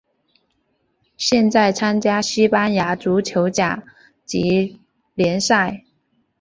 [1.15, 3.83] 现在参加西班牙足球甲
[4.25, 4.79] 级
[5.13, 5.85] 联赛。